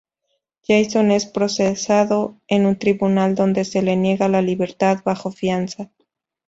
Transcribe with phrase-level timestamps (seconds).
[0.65, 5.91] Jason es procesado en un tribunal donde se le niega la libertad bajo fianza.